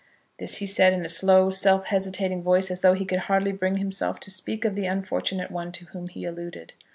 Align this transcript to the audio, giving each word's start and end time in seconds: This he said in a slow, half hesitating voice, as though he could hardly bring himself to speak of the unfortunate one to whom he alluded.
This 0.39 0.57
he 0.57 0.65
said 0.65 0.93
in 0.93 1.05
a 1.05 1.07
slow, 1.07 1.51
half 1.51 1.85
hesitating 1.85 2.41
voice, 2.41 2.71
as 2.71 2.81
though 2.81 2.93
he 2.95 3.05
could 3.05 3.19
hardly 3.29 3.51
bring 3.51 3.77
himself 3.77 4.19
to 4.21 4.31
speak 4.31 4.65
of 4.65 4.73
the 4.73 4.87
unfortunate 4.87 5.51
one 5.51 5.71
to 5.73 5.85
whom 5.85 6.07
he 6.07 6.25
alluded. 6.25 6.73